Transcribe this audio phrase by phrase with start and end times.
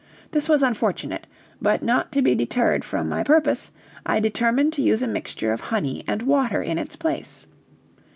[0.31, 1.27] This was unfortunate;
[1.61, 3.71] but not to be deterred from my purpose,
[4.03, 7.45] I determined to use a mixture of honey and water in its place.